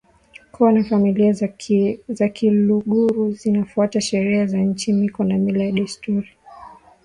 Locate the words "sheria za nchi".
4.01-4.93